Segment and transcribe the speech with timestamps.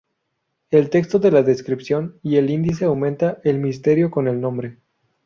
[0.71, 4.79] El texto de la descripción y el índice aumentan el misterio con el nombre.